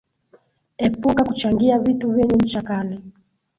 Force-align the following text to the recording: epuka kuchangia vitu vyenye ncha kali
epuka 0.77 1.21
kuchangia 1.23 1.79
vitu 1.79 2.11
vyenye 2.11 2.35
ncha 2.35 2.61
kali 2.61 2.99